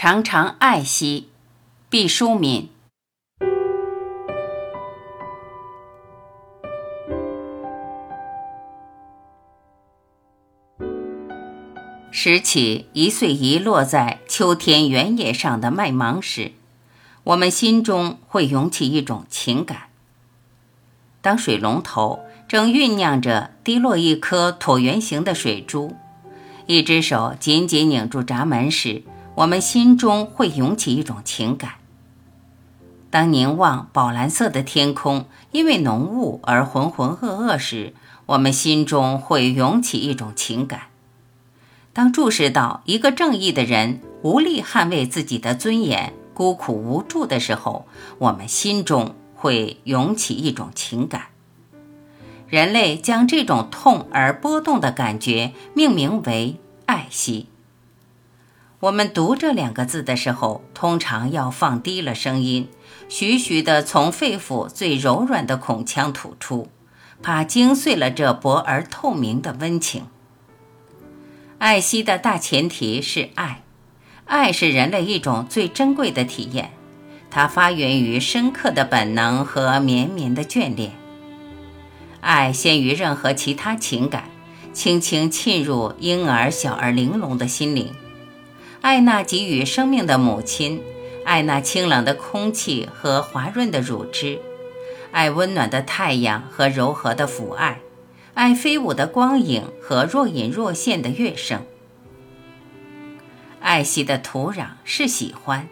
[0.00, 1.28] 常常爱惜，
[1.90, 2.68] 毕淑敏。
[12.12, 16.52] 拾起一穗遗落在秋天原野上的麦芒时，
[17.24, 19.88] 我们心中会涌起一种情感。
[21.20, 25.96] 当水龙头正酝酿着滴落一颗椭圆形的水珠，
[26.66, 29.02] 一只手紧紧拧住闸门时，
[29.38, 31.74] 我们心中会涌起一种情感。
[33.08, 37.94] 当凝望宝蓝色的天空因为浓雾而浑浑噩噩时，
[38.26, 40.88] 我们心中会涌起一种情感。
[41.92, 47.86] 当注视到一个正义的人无力捍卫自己的尊严、孤苦无助的时候，
[48.18, 51.26] 我们心中会涌起一种情感。
[52.48, 57.46] 人类将这种痛而波动的感觉命名为爱惜。
[58.80, 62.68] 我们读这两个字的时候，通常要放低了声音，
[63.08, 66.68] 徐徐地从肺腑最柔软的孔腔吐出，
[67.20, 70.06] 怕惊碎了这薄而透明的温情。
[71.58, 73.62] 爱惜的大前提是爱，
[74.26, 76.70] 爱是人类一种最珍贵的体验，
[77.32, 80.92] 它发源于深刻的本能和绵绵的眷恋。
[82.20, 84.30] 爱先于任何其他情感，
[84.72, 87.92] 轻轻沁入婴儿小而玲珑的心灵。
[88.80, 90.80] 爱那给予生命的母亲，
[91.24, 94.38] 爱那清冷的空气和滑润的乳汁，
[95.10, 97.80] 爱温暖的太阳和柔和的抚爱，
[98.34, 101.64] 爱飞舞的光影和若隐若现的乐声。
[103.60, 105.68] 爱惜的土壤是喜欢。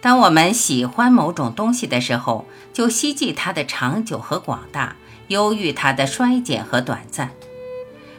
[0.00, 4.96] 当我们喜欢某种东西的时候，就希冀它的长久和广大，
[5.28, 7.30] 忧郁它的衰减和短暂。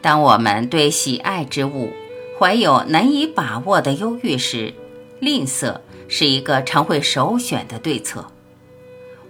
[0.00, 1.92] 当我们对喜爱之物，
[2.38, 4.74] 怀有难以把握的忧郁时，
[5.20, 8.26] 吝啬是一个常会首选的对策。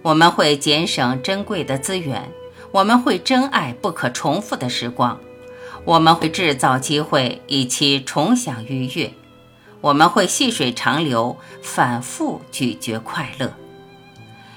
[0.01, 2.29] 我们会节省珍贵的资源，
[2.71, 5.17] 我们会珍爱不可重复的时光，
[5.85, 9.13] 我们会制造机会以期重享愉悦，
[9.79, 13.53] 我们会细水长流，反复咀嚼快乐。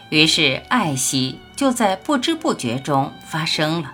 [0.08, 3.92] 于是，爱惜就在不知不觉中发生了。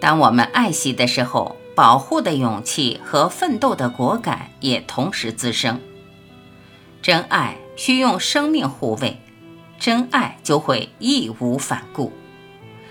[0.00, 5.80] 当我们爱惜的时候，保护的勇气和奋斗的果敢也同时滋生。
[7.00, 9.18] 真爱需用生命护卫，
[9.78, 12.12] 真爱就会义无反顾。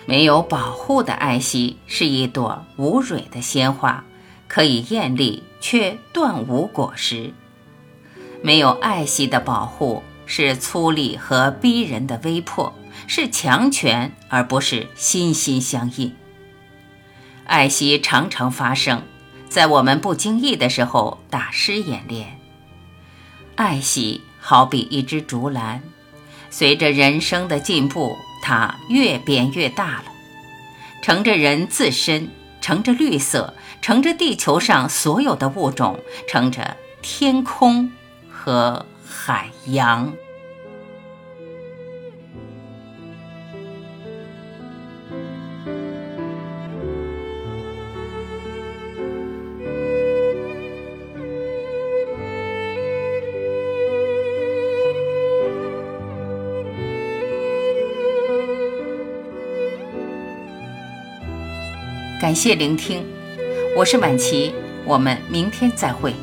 [0.08, 4.04] 没有保护的爱惜是一朵无蕊的鲜花，
[4.48, 7.32] 可以艳丽却断无果实。
[8.42, 12.74] 没有爱惜的保护是粗粝和逼人的威迫，
[13.06, 16.16] 是强权而不是心心相印。
[17.50, 19.02] 爱惜常常发生
[19.50, 22.40] 在我们不经意的时候，大师演练。
[23.56, 25.82] 爱惜好比一只竹篮，
[26.52, 30.04] 随着人生的进步，它越变越大了，
[31.02, 32.30] 乘着人自身，
[32.62, 37.92] 乘着绿色，乘着地球上所有的物种，乘着天空
[38.30, 40.14] 和海洋。
[62.20, 63.02] 感谢聆听，
[63.78, 64.54] 我是晚琪，
[64.84, 66.14] 我们明天再会。